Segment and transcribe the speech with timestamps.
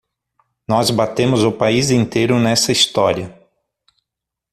[0.67, 3.39] Nós batemos o país inteiro nessa história.